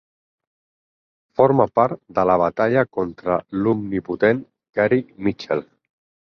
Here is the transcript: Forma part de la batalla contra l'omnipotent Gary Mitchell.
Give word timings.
Forma 1.41 1.67
part 1.81 2.01
de 2.19 2.25
la 2.31 2.39
batalla 2.45 2.85
contra 2.99 3.37
l'omnipotent 3.61 4.43
Gary 4.81 5.03
Mitchell. 5.29 5.67